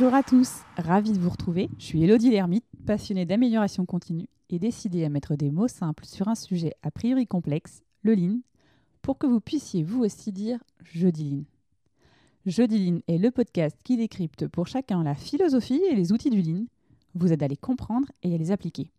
Bonjour 0.00 0.14
à 0.14 0.22
tous, 0.22 0.62
ravie 0.78 1.12
de 1.12 1.18
vous 1.18 1.28
retrouver. 1.28 1.68
Je 1.76 1.84
suis 1.84 2.02
Elodie 2.02 2.30
Lermite, 2.30 2.64
passionnée 2.86 3.26
d'amélioration 3.26 3.84
continue 3.84 4.28
et 4.48 4.58
décidée 4.58 5.04
à 5.04 5.10
mettre 5.10 5.36
des 5.36 5.50
mots 5.50 5.68
simples 5.68 6.06
sur 6.06 6.28
un 6.28 6.34
sujet 6.34 6.72
a 6.82 6.90
priori 6.90 7.26
complexe, 7.26 7.82
le 8.00 8.14
lean, 8.14 8.38
pour 9.02 9.18
que 9.18 9.26
vous 9.26 9.42
puissiez 9.42 9.82
vous 9.82 10.02
aussi 10.02 10.32
dire 10.32 10.58
je 10.84 11.08
dis 11.08 11.28
lean. 11.28 11.44
Je 12.46 12.62
dis 12.62 12.78
lean 12.78 13.00
est 13.08 13.18
le 13.18 13.30
podcast 13.30 13.76
qui 13.84 13.98
décrypte 13.98 14.48
pour 14.48 14.68
chacun 14.68 15.02
la 15.02 15.14
philosophie 15.14 15.82
et 15.90 15.94
les 15.94 16.12
outils 16.12 16.30
du 16.30 16.40
lean, 16.40 16.64
vous 17.14 17.30
aide 17.30 17.42
à 17.42 17.48
les 17.48 17.58
comprendre 17.58 18.10
et 18.22 18.34
à 18.34 18.38
les 18.38 18.52
appliquer. 18.52 18.90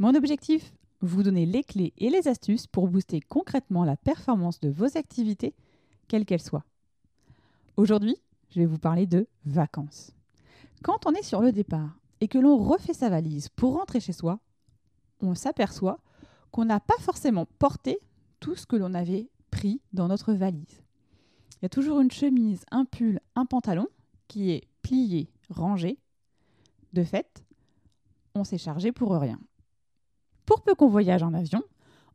Mon 0.00 0.12
objectif 0.16 0.72
Vous 1.02 1.22
donner 1.22 1.46
les 1.46 1.62
clés 1.62 1.92
et 1.98 2.10
les 2.10 2.26
astuces 2.26 2.66
pour 2.66 2.88
booster 2.88 3.20
concrètement 3.20 3.84
la 3.84 3.96
performance 3.96 4.58
de 4.58 4.70
vos 4.70 4.98
activités, 4.98 5.54
quelles 6.08 6.24
qu'elles 6.24 6.42
soient. 6.42 6.64
Aujourd'hui, 7.76 8.16
je 8.50 8.60
vais 8.60 8.66
vous 8.66 8.78
parler 8.78 9.06
de 9.06 9.26
vacances. 9.44 10.12
Quand 10.82 11.06
on 11.06 11.12
est 11.12 11.22
sur 11.22 11.40
le 11.40 11.52
départ 11.52 11.98
et 12.20 12.28
que 12.28 12.38
l'on 12.38 12.56
refait 12.56 12.94
sa 12.94 13.08
valise 13.08 13.48
pour 13.48 13.74
rentrer 13.74 14.00
chez 14.00 14.12
soi, 14.12 14.40
on 15.20 15.34
s'aperçoit 15.34 16.00
qu'on 16.50 16.64
n'a 16.64 16.80
pas 16.80 16.98
forcément 17.00 17.46
porté 17.58 17.98
tout 18.40 18.54
ce 18.54 18.66
que 18.66 18.76
l'on 18.76 18.94
avait 18.94 19.28
pris 19.50 19.80
dans 19.92 20.08
notre 20.08 20.32
valise. 20.32 20.82
Il 21.56 21.64
y 21.64 21.66
a 21.66 21.70
toujours 21.70 22.00
une 22.00 22.10
chemise, 22.10 22.64
un 22.70 22.84
pull, 22.84 23.20
un 23.34 23.46
pantalon 23.46 23.88
qui 24.28 24.50
est 24.50 24.68
plié, 24.82 25.30
rangé. 25.48 25.98
De 26.92 27.02
fait, 27.02 27.44
on 28.34 28.44
s'est 28.44 28.58
chargé 28.58 28.92
pour 28.92 29.12
rien. 29.12 29.40
Pour 30.44 30.62
peu 30.62 30.74
qu'on 30.74 30.88
voyage 30.88 31.22
en 31.22 31.34
avion, 31.34 31.62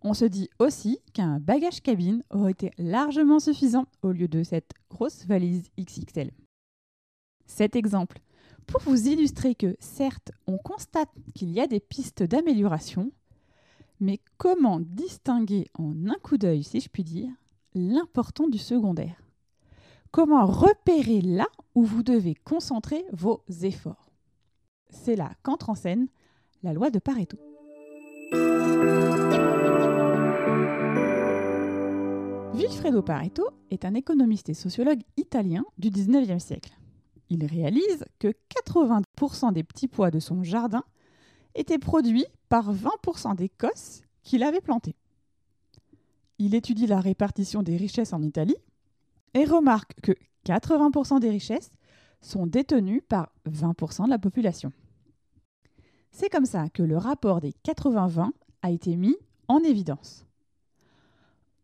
on 0.03 0.13
se 0.13 0.25
dit 0.25 0.49
aussi 0.59 0.99
qu'un 1.13 1.39
bagage 1.39 1.81
cabine 1.81 2.23
aurait 2.29 2.51
été 2.51 2.71
largement 2.77 3.39
suffisant 3.39 3.85
au 4.01 4.11
lieu 4.11 4.27
de 4.27 4.43
cette 4.43 4.71
grosse 4.89 5.25
valise 5.25 5.69
XXL. 5.79 6.31
Cet 7.45 7.75
exemple, 7.75 8.19
pour 8.65 8.81
vous 8.81 9.07
illustrer 9.07 9.55
que 9.55 9.75
certes, 9.79 10.31
on 10.47 10.57
constate 10.57 11.09
qu'il 11.35 11.51
y 11.51 11.59
a 11.59 11.67
des 11.67 11.79
pistes 11.79 12.23
d'amélioration, 12.23 13.11
mais 13.99 14.19
comment 14.37 14.79
distinguer 14.79 15.67
en 15.77 16.07
un 16.07 16.17
coup 16.23 16.37
d'œil, 16.37 16.63
si 16.63 16.79
je 16.79 16.89
puis 16.89 17.03
dire, 17.03 17.29
l'important 17.75 18.47
du 18.47 18.57
secondaire? 18.57 19.21
Comment 20.11 20.45
repérer 20.45 21.21
là 21.21 21.47
où 21.75 21.83
vous 21.83 22.03
devez 22.03 22.35
concentrer 22.35 23.05
vos 23.13 23.43
efforts? 23.61 24.11
C'est 24.89 25.15
là 25.15 25.31
qu'entre 25.43 25.69
en 25.69 25.75
scène 25.75 26.07
la 26.63 26.73
loi 26.73 26.89
de 26.89 26.99
Pareto. 26.99 27.37
Vilfredo 32.61 33.01
Pareto 33.01 33.49
est 33.71 33.85
un 33.85 33.95
économiste 33.95 34.47
et 34.49 34.53
sociologue 34.53 35.01
italien 35.17 35.65
du 35.79 35.89
19e 35.89 36.37
siècle. 36.37 36.77
Il 37.31 37.43
réalise 37.43 38.05
que 38.19 38.35
80% 38.67 39.51
des 39.51 39.63
petits 39.63 39.87
pois 39.87 40.11
de 40.11 40.19
son 40.19 40.43
jardin 40.43 40.83
étaient 41.55 41.79
produits 41.79 42.27
par 42.49 42.71
20% 42.71 43.35
des 43.35 43.49
cosses 43.49 44.03
qu'il 44.21 44.43
avait 44.43 44.61
plantées. 44.61 44.95
Il 46.37 46.53
étudie 46.53 46.85
la 46.85 46.99
répartition 46.99 47.63
des 47.63 47.77
richesses 47.77 48.13
en 48.13 48.21
Italie 48.21 48.57
et 49.33 49.43
remarque 49.43 49.99
que 50.03 50.11
80% 50.45 51.19
des 51.19 51.31
richesses 51.31 51.71
sont 52.21 52.45
détenues 52.45 53.01
par 53.01 53.33
20% 53.49 54.05
de 54.05 54.11
la 54.11 54.19
population. 54.19 54.71
C'est 56.11 56.29
comme 56.29 56.45
ça 56.45 56.69
que 56.69 56.83
le 56.83 56.97
rapport 56.97 57.41
des 57.41 57.55
80-20 57.65 58.29
a 58.61 58.69
été 58.69 58.97
mis 58.97 59.17
en 59.47 59.57
évidence. 59.63 60.27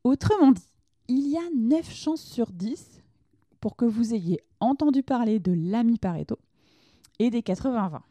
Autrement 0.03 0.53
dit, 0.53 0.67
il 1.07 1.27
y 1.27 1.37
a 1.37 1.49
9 1.55 1.89
chances 1.89 2.21
sur 2.21 2.51
10 2.51 3.01
pour 3.59 3.75
que 3.75 3.85
vous 3.85 4.13
ayez 4.13 4.39
entendu 4.59 5.03
parler 5.03 5.39
de 5.39 5.53
l'ami 5.53 5.97
Pareto 5.97 6.37
et 7.19 7.29
des 7.29 7.41
80-20. 7.41 8.01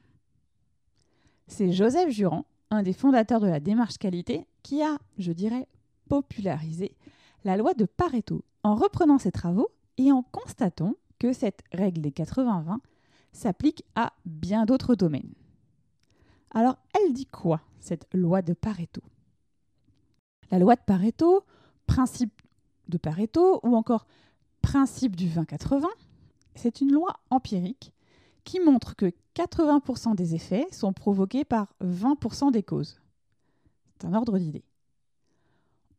C'est 1.46 1.72
Joseph 1.72 2.10
Jurand, 2.10 2.46
un 2.70 2.82
des 2.82 2.92
fondateurs 2.92 3.40
de 3.40 3.46
la 3.46 3.60
démarche 3.60 3.98
qualité, 3.98 4.46
qui 4.62 4.82
a, 4.82 4.98
je 5.18 5.32
dirais, 5.32 5.68
popularisé 6.08 6.96
la 7.44 7.56
loi 7.56 7.74
de 7.74 7.84
Pareto 7.84 8.44
en 8.64 8.74
reprenant 8.74 9.18
ses 9.18 9.30
travaux 9.30 9.70
et 9.98 10.10
en 10.10 10.22
constatant 10.22 10.94
que 11.18 11.32
cette 11.32 11.62
règle 11.72 12.00
des 12.00 12.10
80-20 12.10 12.78
s'applique 13.32 13.84
à 13.94 14.12
bien 14.24 14.66
d'autres 14.66 14.94
domaines. 14.94 15.34
Alors, 16.50 16.76
elle 16.94 17.12
dit 17.12 17.26
quoi, 17.26 17.60
cette 17.78 18.06
loi 18.12 18.42
de 18.42 18.54
Pareto? 18.54 19.02
La 20.50 20.58
loi 20.58 20.74
de 20.74 20.80
Pareto, 20.80 21.44
principe 21.86 22.35
de 22.88 22.98
Pareto 22.98 23.60
ou 23.62 23.76
encore 23.76 24.06
principe 24.62 25.16
du 25.16 25.28
20-80, 25.28 25.84
c'est 26.54 26.80
une 26.80 26.92
loi 26.92 27.14
empirique 27.30 27.92
qui 28.44 28.60
montre 28.60 28.96
que 28.96 29.12
80% 29.34 30.14
des 30.14 30.34
effets 30.34 30.66
sont 30.72 30.92
provoqués 30.92 31.44
par 31.44 31.74
20% 31.82 32.52
des 32.52 32.62
causes. 32.62 33.00
C'est 33.98 34.06
un 34.06 34.14
ordre 34.14 34.38
d'idée. 34.38 34.64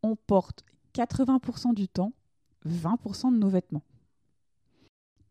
On 0.04 0.16
porte 0.16 0.64
80% 0.96 1.74
du 1.74 1.88
temps 1.88 2.14
20% 2.66 3.34
de 3.34 3.38
nos 3.38 3.50
vêtements. 3.50 3.84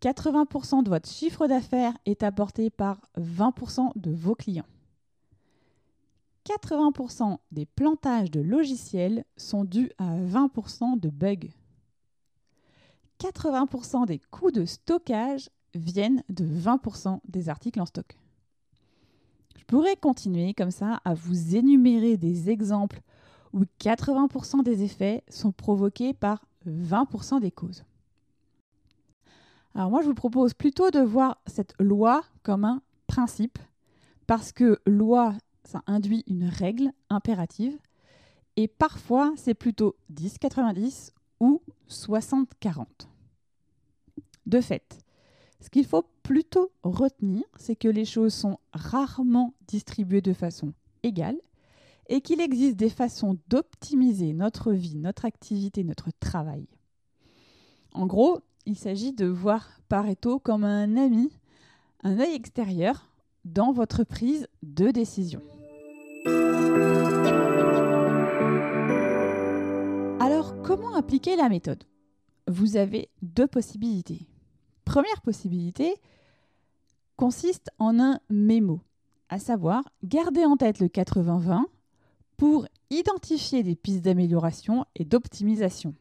80% 0.03 0.83
de 0.83 0.89
votre 0.89 1.09
chiffre 1.09 1.47
d'affaires 1.47 1.97
est 2.05 2.23
apporté 2.23 2.71
par 2.71 3.01
20% 3.19 3.93
de 3.97 4.13
vos 4.13 4.35
clients. 4.35 4.67
80% 6.47 7.39
des 7.51 7.67
plantages 7.67 8.31
de 8.31 8.41
logiciels 8.41 9.25
sont 9.37 9.65
dus 9.65 9.91
à 9.99 10.17
20% 10.17 10.99
de 10.99 11.11
bugs. 11.11 11.51
80% 13.19 14.07
des 14.07 14.21
coûts 14.31 14.51
de 14.51 14.65
stockage 14.65 15.51
viennent 15.75 16.23
de 16.29 16.47
20% 16.47 17.21
des 17.29 17.49
articles 17.49 17.81
en 17.81 17.87
stock. 17.87 18.17
Je 19.57 19.65
pourrais 19.65 19.97
continuer 19.97 20.55
comme 20.55 20.71
ça 20.71 21.01
à 21.05 21.15
vous 21.15 21.57
énumérer 21.57 22.17
des 22.17 22.51
exemples 22.51 23.01
où 23.53 23.63
80% 23.81 24.63
des 24.63 24.83
effets 24.85 25.25
sont 25.29 25.53
provoqués 25.53 26.15
par 26.15 26.45
20% 26.67 27.41
des 27.41 27.51
causes. 27.51 27.85
Alors 29.75 29.91
moi, 29.91 30.03
je 30.03 30.07
vous 30.07 30.15
propose 30.15 30.55
plutôt 30.55 30.91
de 30.91 31.01
voir 31.01 31.39
cette 31.47 31.75
loi 31.79 32.23
comme 32.43 32.65
un 32.65 32.81
principe, 33.07 33.59
parce 34.27 34.53
que 34.53 34.81
loi, 34.87 35.35
ça 35.67 35.83
induit 35.87 36.25
une 36.27 36.49
règle 36.49 36.93
impérative, 37.11 37.79
et 38.57 38.69
parfois 38.69 39.33
c'est 39.37 39.55
plutôt 39.55 39.97
10-90 40.13 41.13
ou 41.41 41.61
60-40. 41.91 42.87
De 44.47 44.61
fait, 44.61 45.05
ce 45.61 45.69
qu'il 45.69 45.87
faut 45.87 46.07
plutôt 46.23 46.71
retenir, 46.83 47.43
c'est 47.57 47.77
que 47.77 47.89
les 47.89 48.05
choses 48.05 48.35
sont 48.35 48.59
rarement 48.73 49.55
distribuées 49.67 50.21
de 50.21 50.33
façon 50.33 50.73
égale 51.03 51.37
et 52.09 52.21
qu'il 52.21 52.41
existe 52.41 52.77
des 52.77 52.91
façons 52.91 53.37
d'optimiser 53.49 54.33
notre 54.33 54.73
vie, 54.73 54.97
notre 54.97 55.25
activité, 55.25 55.83
notre 55.83 56.11
travail. 56.21 56.67
En 57.93 58.07
gros, 58.07 58.41
il 58.67 58.77
s'agit 58.77 59.13
de 59.13 59.27
voir 59.27 59.81
Pareto 59.89 60.39
comme 60.39 60.65
un 60.65 60.97
ami, 60.97 61.31
un 62.03 62.21
œil 62.21 62.35
extérieur 62.35 63.11
dans 63.45 63.73
votre 63.73 64.05
prise 64.05 64.47
de 64.63 64.91
décision. 64.91 65.41
Appliquer 70.97 71.37
la 71.37 71.49
méthode 71.49 71.85
Vous 72.49 72.77
avez 72.77 73.11
deux 73.23 73.47
possibilités. 73.47 74.27
Première 74.85 75.21
possibilité 75.23 75.95
consiste 77.17 77.71
en 77.79 78.01
un 78.01 78.21
mémo, 78.31 78.81
à 79.29 79.39
savoir 79.39 79.85
garder 80.03 80.45
en 80.45 80.57
tête 80.57 80.81
le 80.81 80.89
80-20 80.89 81.65
pour 82.37 82.67
identifier 82.91 83.63
des 83.63 83.77
pistes 83.77 84.03
d'amélioration 84.03 84.85
et 84.95 85.05
d'optimisation. 85.05 85.95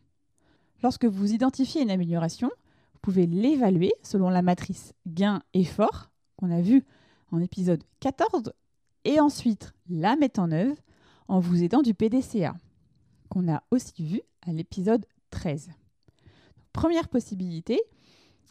Lorsque 0.84 1.06
vous 1.06 1.34
identifiez 1.34 1.82
une 1.82 1.92
amélioration, 1.92 2.50
vous 2.94 3.00
pouvez 3.02 3.26
l'évaluer 3.26 3.94
selon 4.04 4.30
la 4.30 4.42
matrice 4.42 4.94
gain-effort 5.08 6.10
qu'on 6.38 6.52
a 6.52 6.62
vu 6.62 6.86
en 7.32 7.42
épisode 7.42 7.84
14 8.02 8.54
et 9.04 9.20
ensuite 9.20 9.74
la 9.90 10.16
mettre 10.16 10.40
en 10.40 10.52
œuvre 10.52 10.76
en 11.28 11.40
vous 11.40 11.64
aidant 11.64 11.82
du 11.82 11.94
PDCA 11.94 12.56
qu'on 13.30 13.52
a 13.52 13.64
aussi 13.72 14.04
vu 14.04 14.22
à 14.42 14.54
l'épisode 14.54 15.06
13. 15.32 15.70
première 16.72 17.08
possibilité, 17.08 17.82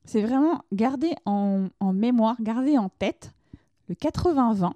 c'est 0.05 0.23
vraiment 0.23 0.63
garder 0.73 1.15
en, 1.25 1.69
mémoire, 1.93 2.41
garder 2.41 2.77
en 2.79 2.89
tête 2.89 3.33
le 3.89 3.95
80-20 3.95 4.73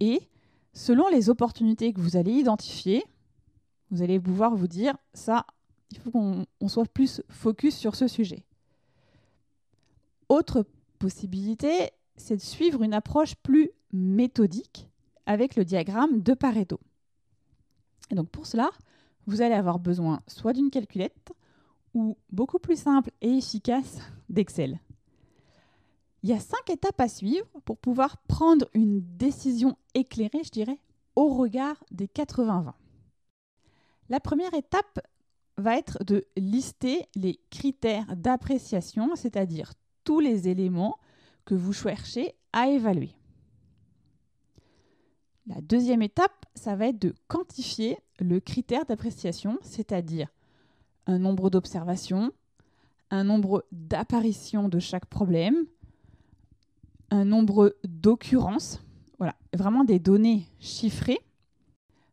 et 0.00 0.20
selon 0.72 1.08
les 1.08 1.30
opportunités 1.30 1.92
que 1.92 2.00
vous 2.00 2.16
allez 2.16 2.32
identifier, 2.32 3.04
vous 3.90 4.02
allez 4.02 4.18
pouvoir 4.18 4.54
vous 4.54 4.68
dire 4.68 4.96
ça, 5.14 5.46
il 5.90 5.98
faut 5.98 6.10
qu'on 6.10 6.68
soit 6.68 6.86
plus 6.86 7.22
focus 7.28 7.76
sur 7.76 7.94
ce 7.94 8.08
sujet. 8.08 8.44
Autre 10.28 10.66
possibilité, 10.98 11.90
c'est 12.16 12.36
de 12.36 12.42
suivre 12.42 12.82
une 12.82 12.94
approche 12.94 13.34
plus 13.36 13.70
méthodique 13.92 14.88
avec 15.26 15.56
le 15.56 15.64
diagramme 15.64 16.22
de 16.22 16.34
Pareto. 16.34 16.80
Et 18.10 18.14
donc 18.14 18.28
pour 18.30 18.46
cela, 18.46 18.70
vous 19.26 19.42
allez 19.42 19.54
avoir 19.54 19.78
besoin 19.78 20.20
soit 20.26 20.52
d'une 20.52 20.70
calculette 20.70 21.32
ou 21.94 22.16
beaucoup 22.30 22.58
plus 22.58 22.80
simple 22.80 23.10
et 23.20 23.36
efficace 23.36 23.98
d'Excel. 24.28 24.80
Il 26.22 26.30
y 26.30 26.32
a 26.32 26.40
cinq 26.40 26.70
étapes 26.70 27.00
à 27.00 27.08
suivre 27.08 27.46
pour 27.64 27.76
pouvoir 27.76 28.16
prendre 28.28 28.68
une 28.74 29.00
décision 29.16 29.76
éclairée, 29.94 30.44
je 30.44 30.50
dirais, 30.50 30.78
au 31.16 31.34
regard 31.34 31.82
des 31.90 32.06
80-20. 32.06 32.72
La 34.08 34.20
première 34.20 34.54
étape 34.54 35.00
va 35.56 35.76
être 35.76 36.02
de 36.04 36.24
lister 36.36 37.06
les 37.14 37.40
critères 37.50 38.16
d'appréciation, 38.16 39.14
c'est-à-dire 39.16 39.72
tous 40.04 40.20
les 40.20 40.48
éléments 40.48 40.98
que 41.44 41.54
vous 41.54 41.72
cherchez 41.72 42.34
à 42.52 42.68
évaluer. 42.68 43.14
La 45.46 45.60
deuxième 45.60 46.02
étape, 46.02 46.46
ça 46.54 46.76
va 46.76 46.86
être 46.86 47.00
de 47.00 47.14
quantifier 47.26 47.98
le 48.22 48.40
critère 48.40 48.84
d'appréciation, 48.84 49.58
c'est-à-dire 49.62 50.28
un 51.06 51.18
nombre 51.18 51.50
d'observations, 51.50 52.32
un 53.10 53.24
nombre 53.24 53.64
d'apparitions 53.72 54.68
de 54.68 54.78
chaque 54.78 55.06
problème, 55.06 55.66
un 57.10 57.24
nombre 57.24 57.76
d'occurrences, 57.84 58.80
voilà, 59.18 59.36
vraiment 59.52 59.84
des 59.84 59.98
données 59.98 60.46
chiffrées 60.60 61.20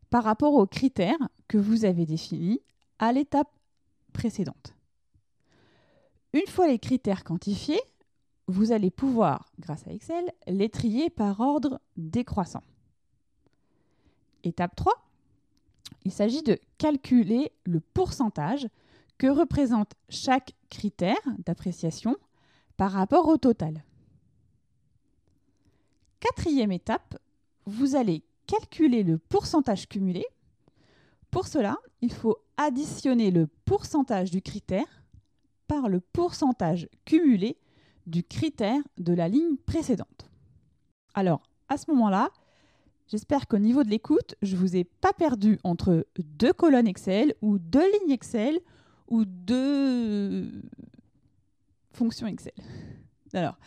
par 0.09 0.23
rapport 0.23 0.55
aux 0.55 0.67
critères 0.67 1.29
que 1.47 1.57
vous 1.57 1.85
avez 1.85 2.05
définis 2.05 2.59
à 2.99 3.13
l'étape 3.13 3.49
précédente. 4.11 4.75
Une 6.33 6.47
fois 6.47 6.67
les 6.67 6.79
critères 6.79 7.23
quantifiés, 7.23 7.81
vous 8.47 8.71
allez 8.71 8.91
pouvoir, 8.91 9.45
grâce 9.59 9.87
à 9.87 9.91
Excel, 9.91 10.31
les 10.47 10.69
trier 10.69 11.09
par 11.09 11.39
ordre 11.39 11.79
décroissant. 11.97 12.63
Étape 14.43 14.75
3, 14.75 14.93
il 16.03 16.11
s'agit 16.11 16.43
de 16.43 16.57
calculer 16.77 17.51
le 17.65 17.79
pourcentage 17.79 18.67
que 19.17 19.27
représente 19.27 19.93
chaque 20.09 20.53
critère 20.69 21.19
d'appréciation 21.45 22.15
par 22.77 22.91
rapport 22.91 23.27
au 23.27 23.37
total. 23.37 23.83
Quatrième 26.19 26.71
étape, 26.71 27.17
vous 27.65 27.95
allez 27.95 28.23
calculer 28.47 29.03
le 29.03 29.17
pourcentage 29.17 29.87
cumulé. 29.87 30.25
Pour 31.31 31.47
cela, 31.47 31.77
il 32.01 32.13
faut 32.13 32.37
additionner 32.57 33.31
le 33.31 33.47
pourcentage 33.65 34.31
du 34.31 34.41
critère 34.41 35.03
par 35.67 35.87
le 35.87 35.99
pourcentage 35.99 36.89
cumulé 37.05 37.57
du 38.07 38.23
critère 38.23 38.81
de 38.97 39.13
la 39.13 39.27
ligne 39.27 39.55
précédente. 39.65 40.29
Alors, 41.13 41.41
à 41.67 41.77
ce 41.77 41.91
moment-là, 41.91 42.31
j'espère 43.09 43.47
qu'au 43.47 43.57
niveau 43.57 43.83
de 43.83 43.89
l'écoute, 43.89 44.35
je 44.41 44.55
ne 44.55 44.61
vous 44.61 44.75
ai 44.75 44.83
pas 44.83 45.13
perdu 45.13 45.59
entre 45.63 46.05
deux 46.19 46.53
colonnes 46.53 46.87
Excel 46.87 47.33
ou 47.41 47.59
deux 47.59 47.85
lignes 47.91 48.11
Excel 48.11 48.59
ou 49.07 49.25
deux 49.25 50.49
fonctions 51.93 52.27
Excel. 52.27 52.53
Alors, 53.33 53.57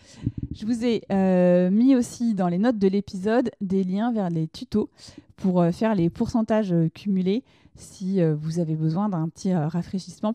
je 0.53 0.67
vous 0.67 0.85
ai 0.85 1.03
euh, 1.13 1.71
mis 1.71 1.95
aussi 1.95 2.35
dans 2.35 2.49
les 2.49 2.59
notes 2.59 2.79
de 2.79 2.89
l'épisode 2.89 3.51
des 3.61 3.85
liens 3.85 4.13
vers 4.13 4.29
les 4.29 4.49
tutos 4.49 4.91
pour 5.37 5.61
euh, 5.61 5.71
faire 5.71 5.95
les 5.95 6.11
pourcentages 6.11 6.73
euh, 6.73 6.89
cumulés 6.89 7.45
si 7.77 8.23
vous 8.23 8.59
avez 8.59 8.77
besoin 8.77 9.09
d'un 9.09 9.31
petit 9.31 9.55
rafraîchissement. 9.55 10.35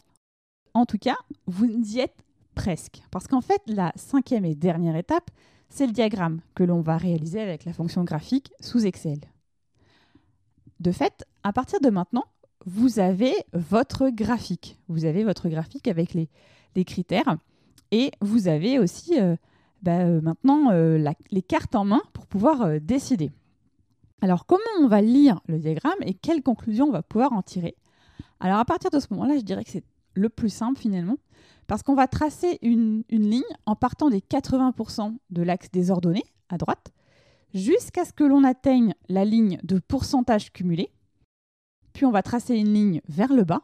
En 0.74 0.88
tout 0.88 0.98
cas, 0.98 1.16
vous 1.46 1.68
y 1.68 2.00
êtes 2.00 2.16
presque. 2.56 3.04
Parce 3.12 3.28
qu'en 3.28 3.42
fait, 3.42 3.62
la 3.68 3.94
cinquième 3.96 4.44
et 4.44 4.56
dernière 4.56 4.96
étape, 4.96 5.30
c'est 5.70 5.88
le 5.88 5.94
diagramme 5.94 6.42
que 6.56 6.64
l'on 6.64 6.82
va 6.82 6.98
réaliser 6.98 7.42
avec 7.42 7.66
la 7.66 7.74
fonction 7.74 8.04
graphique 8.04 8.52
sous 8.60 8.86
Excel. 8.86 9.20
De 10.80 10.92
fait, 10.92 11.26
à 11.44 11.54
partir 11.54 11.80
de 11.80 11.90
maintenant, 11.90 12.26
vous 12.66 13.00
avez 13.00 13.34
votre 13.54 14.10
graphique. 14.10 14.78
Vous 14.88 15.06
avez 15.06 15.24
votre 15.24 15.50
graphique 15.50 15.88
avec 15.88 16.14
les, 16.14 16.30
critères 16.86 17.38
et 17.90 18.12
vous 18.22 18.48
avez 18.48 18.78
aussi 18.78 19.20
euh, 19.20 19.36
bah, 19.82 20.02
euh, 20.02 20.22
maintenant 20.22 20.70
euh, 20.70 21.12
les 21.32 21.42
cartes 21.42 21.74
en 21.74 21.86
main 21.86 22.04
pour 22.14 22.28
pouvoir 22.28 22.80
décider. 22.80 23.32
Alors 24.22 24.46
comment 24.46 24.62
on 24.80 24.88
va 24.88 25.02
lire 25.02 25.42
le 25.48 25.58
diagramme 25.58 25.98
et 26.02 26.14
quelles 26.14 26.44
conclusions 26.44 26.86
on 26.88 26.92
va 26.92 27.02
pouvoir 27.02 27.34
en 27.34 27.42
tirer? 27.42 27.76
Alors 28.40 28.60
à 28.60 28.66
partir 28.66 28.92
de 28.92 29.00
ce 29.00 29.08
moment-là, 29.12 29.38
je 29.38 29.44
dirais 29.44 29.64
que 29.64 29.72
c'est 29.72 29.84
le 30.18 30.30
plus 30.30 30.50
simple 30.50 30.80
finalement, 30.80 31.18
parce 31.68 31.84
qu'on 31.84 31.96
va 31.96 32.08
tracer 32.08 32.60
une, 32.62 33.04
ligne 33.10 33.44
en 33.66 33.76
partant 33.76 34.10
des 34.10 34.20
80% 34.20 35.16
de 35.30 35.42
l'axe 35.42 35.70
des 35.72 35.92
ordonnées 35.92 36.26
à 36.50 36.58
droite, 36.58 36.92
jusqu'à 37.54 38.06
ce 38.06 38.14
que 38.14 38.24
l'on 38.24 38.44
atteigne 38.44 38.94
la 39.10 39.26
ligne 39.26 39.60
de 39.64 39.80
pourcentage 39.80 40.52
cumulé, 40.52 40.90
puis 41.94 42.06
on 42.06 42.12
va 42.12 42.24
tracer 42.24 42.56
une 42.56 42.74
ligne 42.74 43.02
vers 43.08 43.34
le 43.34 43.44
bas, 43.44 43.62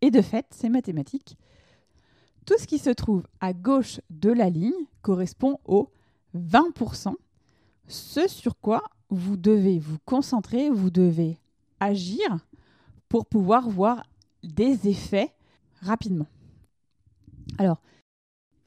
et 0.00 0.10
de 0.10 0.22
fait, 0.22 0.46
c'est 0.50 0.68
mathématique, 0.68 1.36
tout 2.46 2.58
ce 2.58 2.66
qui 2.66 2.78
se 2.78 2.90
trouve 2.90 3.26
à 3.40 3.52
gauche 3.52 4.00
de 4.10 4.30
la 4.30 4.50
ligne 4.50 4.72
correspond 5.02 5.58
aux 5.64 5.90
20%, 6.36 7.14
ce 7.86 8.28
sur 8.28 8.58
quoi 8.58 8.84
vous 9.08 9.36
devez 9.36 9.78
vous 9.78 9.98
concentrer, 10.04 10.70
vous 10.70 10.90
devez 10.90 11.38
agir 11.80 12.38
pour 13.08 13.26
pouvoir 13.26 13.68
voir 13.68 14.04
des 14.42 14.88
effets 14.88 15.32
rapidement. 15.80 16.26
Alors, 17.58 17.80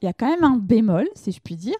il 0.02 0.06
y 0.06 0.10
a 0.10 0.14
quand 0.14 0.30
même 0.30 0.44
un 0.44 0.58
bémol, 0.58 1.08
si 1.16 1.32
je 1.32 1.40
puis 1.40 1.56
dire. 1.56 1.78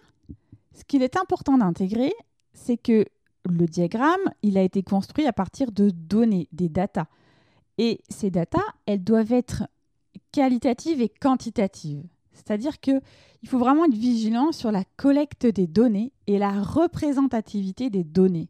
Ce 0.72 0.84
qu'il 0.84 1.02
est 1.02 1.16
important 1.16 1.58
d'intégrer, 1.58 2.12
c'est 2.52 2.76
que 2.76 3.04
le 3.44 3.66
diagramme, 3.66 4.32
il 4.42 4.56
a 4.56 4.62
été 4.62 4.82
construit 4.82 5.26
à 5.26 5.32
partir 5.32 5.72
de 5.72 5.90
données, 5.90 6.48
des 6.52 6.68
datas. 6.68 7.06
Et 7.78 8.00
ces 8.08 8.30
datas, 8.30 8.64
elles 8.86 9.04
doivent 9.04 9.32
être 9.32 9.64
qualitative 10.32 11.00
et 11.00 11.08
quantitative. 11.08 12.04
C'est-à-dire 12.32 12.80
qu'il 12.80 13.00
faut 13.46 13.58
vraiment 13.58 13.84
être 13.84 13.94
vigilant 13.94 14.52
sur 14.52 14.72
la 14.72 14.84
collecte 14.96 15.46
des 15.46 15.66
données 15.66 16.12
et 16.26 16.38
la 16.38 16.60
représentativité 16.62 17.90
des 17.90 18.04
données. 18.04 18.48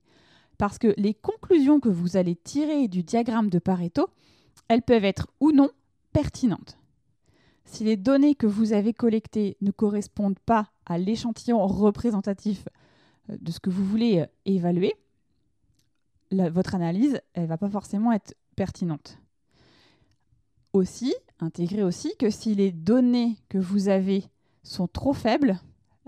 Parce 0.56 0.78
que 0.78 0.94
les 0.96 1.14
conclusions 1.14 1.80
que 1.80 1.88
vous 1.88 2.16
allez 2.16 2.36
tirer 2.36 2.88
du 2.88 3.02
diagramme 3.02 3.50
de 3.50 3.58
Pareto, 3.58 4.08
elles 4.68 4.82
peuvent 4.82 5.04
être 5.04 5.26
ou 5.40 5.52
non 5.52 5.70
pertinentes. 6.14 6.78
Si 7.66 7.84
les 7.84 7.96
données 7.98 8.34
que 8.34 8.46
vous 8.46 8.72
avez 8.72 8.94
collectées 8.94 9.58
ne 9.60 9.72
correspondent 9.72 10.38
pas 10.38 10.70
à 10.86 10.96
l'échantillon 10.96 11.66
représentatif 11.66 12.68
euh, 13.28 13.36
de 13.38 13.50
ce 13.50 13.60
que 13.60 13.68
vous 13.68 13.84
voulez 13.84 14.20
euh, 14.20 14.26
évaluer, 14.46 14.94
votre 16.30 16.74
analyse, 16.74 17.20
ne 17.36 17.46
va 17.46 17.58
pas 17.58 17.68
forcément 17.68 18.10
être 18.10 18.34
pertinente. 18.56 19.18
Aussi, 20.72 21.14
intégrer 21.38 21.84
aussi 21.84 22.16
que 22.18 22.28
si 22.30 22.56
les 22.56 22.72
données 22.72 23.36
que 23.48 23.58
vous 23.58 23.88
avez 23.88 24.24
sont 24.64 24.88
trop 24.88 25.12
faibles, 25.12 25.60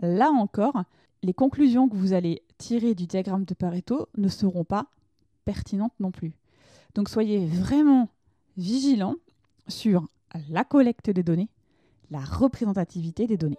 là 0.03 0.31
encore, 0.31 0.83
les 1.23 1.33
conclusions 1.33 1.89
que 1.89 1.95
vous 1.95 2.13
allez 2.13 2.43
tirer 2.59 2.95
du 2.97 3.07
diagramme 3.07 3.45
de 3.45 3.55
Pareto 3.55 4.09
ne 4.17 4.29
seront 4.29 4.65
pas 4.65 4.87
pertinentes 5.45 5.95
non 6.01 6.11
plus. 6.11 6.33
Donc 6.97 7.09
soyez 7.09 7.47
vraiment 7.47 8.09
vigilants 8.57 9.17
sur 9.69 10.07
la 10.49 10.65
collecte 10.65 11.11
des 11.11 11.23
données, 11.23 11.49
la 12.11 12.21
représentativité 12.21 13.27
des 13.27 13.37
données. 13.37 13.59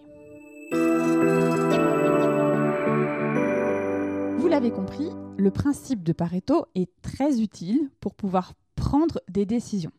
Vous 4.38 4.48
l'avez 4.48 4.72
compris, 4.72 5.10
le 5.38 5.52
principe 5.52 6.04
de 6.04 6.14
Pareto 6.14 6.66
est 6.76 6.90
très 7.02 7.42
utile 7.42 7.90
pour 8.00 8.16
pouvoir 8.16 8.54
prendre 8.76 9.20
des 9.28 9.46
décisions. 9.46 9.92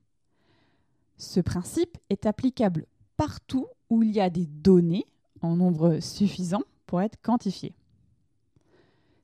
Ce 1.17 1.41
principe 1.41 1.99
est 2.11 2.27
applicable 2.27 2.87
partout 3.17 3.67
où 3.91 4.03
il 4.03 4.13
y 4.13 4.21
a 4.21 4.31
des 4.31 4.47
données 4.47 5.07
en 5.43 5.57
nombre 5.57 5.99
suffisant 6.01 6.63
pour 6.87 7.03
être 7.03 7.21
quantifiées. 7.21 7.75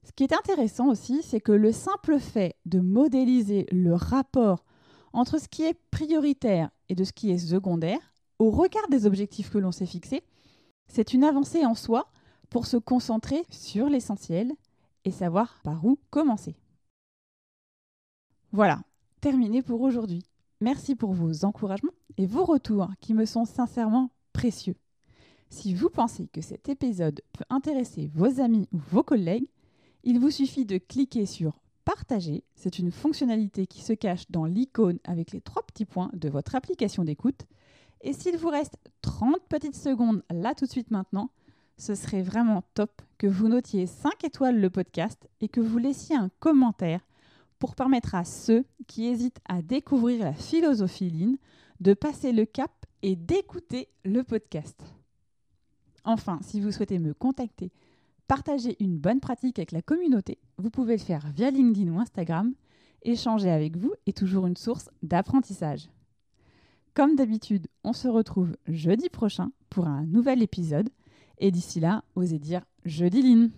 Ce 0.05 0.13
qui 0.13 0.25
est 0.25 0.35
intéressant 0.35 0.89
aussi, 0.89 1.23
c'est 1.23 1.41
que 1.41 1.53
le 1.53 1.73
simple 1.73 2.19
fait 2.19 2.57
de 2.67 2.81
modéliser 2.81 3.67
le 3.73 3.95
rapport 3.95 4.65
entre 5.15 5.39
ce 5.39 5.49
qui 5.49 5.63
est 5.63 5.79
prioritaire 5.91 6.71
et 6.89 6.95
de 6.95 7.05
ce 7.05 7.13
qui 7.13 7.31
est 7.31 7.39
secondaire, 7.39 8.01
au 8.39 8.51
regard 8.51 8.89
des 8.89 9.07
objectifs 9.07 9.49
que 9.49 9.59
l'on 9.59 9.73
s'est 9.73 9.87
fixés, 9.87 10.25
c'est 10.89 11.15
une 11.15 11.25
avancée 11.25 11.65
en 11.65 11.75
soi 11.75 12.09
pour 12.51 12.67
se 12.67 12.77
concentrer 12.77 13.45
sur 13.49 13.89
l'essentiel 13.89 14.53
et 15.05 15.11
savoir 15.11 15.61
par 15.63 15.85
où 15.87 15.99
commencer. 16.11 16.57
Voilà, 18.53 18.83
terminé 19.21 19.63
pour 19.63 19.81
aujourd'hui. 19.81 20.25
Merci 20.61 20.95
pour 20.95 21.13
vos 21.13 21.45
encouragements 21.45 21.95
et 22.17 22.27
vos 22.27 22.45
retours 22.45 22.91
qui 23.01 23.15
me 23.15 23.25
sont 23.25 23.45
sincèrement 23.45 24.11
précieux. 24.33 24.77
Si 25.49 25.75
vous 25.75 25.91
pensez 25.91 26.27
que 26.29 26.41
cet 26.41 26.69
épisode 26.69 27.21
peut 27.33 27.45
intéresser 27.51 28.11
vos 28.15 28.41
amis 28.41 28.69
ou 28.73 28.79
vos 28.91 29.03
collègues, 29.03 29.49
il 30.03 30.19
vous 30.19 30.31
suffit 30.31 30.65
de 30.65 30.79
cliquer 30.79 31.27
sur 31.27 31.61
Partager. 31.85 32.45
C'est 32.55 32.79
une 32.79 32.91
fonctionnalité 32.91 33.67
qui 33.67 33.83
se 33.83 33.93
cache 33.93 34.31
dans 34.31 34.45
l'icône 34.45 34.99
avec 35.05 35.33
les 35.33 35.41
trois 35.41 35.63
petits 35.63 35.85
points 35.85 36.11
de 36.15 36.29
votre 36.29 36.55
application 36.55 37.05
d'écoute. 37.05 37.47
Et 38.01 38.13
s'il 38.13 38.37
vous 38.37 38.49
reste 38.49 38.77
30 39.03 39.37
petites 39.49 39.77
secondes 39.77 40.23
là 40.31 40.55
tout 40.55 40.65
de 40.67 40.71
suite 40.71 40.91
maintenant, 40.91 41.31
ce 41.77 41.95
serait 41.95 42.23
vraiment 42.23 42.63
top 42.75 43.03
que 43.19 43.27
vous 43.27 43.49
notiez 43.49 43.87
5 43.87 44.25
étoiles 44.25 44.61
le 44.61 44.71
podcast 44.71 45.29
et 45.41 45.49
que 45.49 45.61
vous 45.61 45.79
laissiez 45.79 46.17
un 46.17 46.31
commentaire 46.39 47.01
pour 47.59 47.75
permettre 47.75 48.15
à 48.15 48.25
ceux 48.25 48.65
qui 48.87 49.07
hésitent 49.07 49.41
à 49.49 49.63
découvrir 49.63 50.25
la 50.25 50.35
philosophie 50.35 51.11
Lean 51.11 51.37
de 51.81 51.95
passer 51.95 52.33
le 52.33 52.45
cap 52.45 52.71
et 53.03 53.17
d'écouter 53.17 53.89
le 54.05 54.23
podcast. 54.23 54.83
Enfin, 56.05 56.39
si 56.43 56.61
vous 56.61 56.73
souhaitez 56.73 56.99
me 56.99 57.15
contacter, 57.15 57.73
partager 58.27 58.77
une 58.81 58.99
bonne 58.99 59.21
pratique 59.21 59.59
avec 59.59 59.73
la 59.73 59.83
communauté, 59.83 60.39
vous 60.59 60.71
pouvez 60.71 60.97
le 60.97 61.03
faire 61.03 61.27
via 61.35 61.51
LinkedIn 61.51 61.93
ou 61.93 61.99
Instagram. 61.99 62.55
Échanger 63.03 63.51
avec 63.51 63.77
vous 63.77 63.93
est 64.07 64.17
toujours 64.17 64.47
une 64.47 64.57
source 64.57 64.89
d'apprentissage. 65.03 65.89
Comme 66.95 67.17
d'habitude, 67.17 67.67
on 67.83 67.93
se 67.93 68.09
retrouve 68.09 68.57
jeudi 68.67 69.09
prochain 69.09 69.51
pour 69.69 69.87
un 69.87 70.07
nouvel 70.07 70.43
épisode. 70.43 70.89
Et 71.39 71.51
d'ici 71.51 71.81
là, 71.81 72.05
osez 72.15 72.39
dire 72.39 72.63
jeudi 72.85 73.21
Line. 73.21 73.51